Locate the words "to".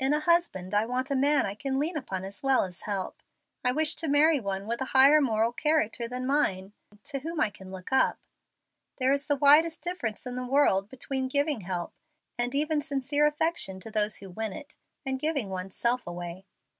3.94-4.08, 7.04-7.20, 13.78-13.92